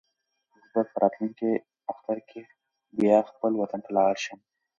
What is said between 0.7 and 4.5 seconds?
زه به په راتلونکي اختر کې بیا خپل وطن ته لاړ شم.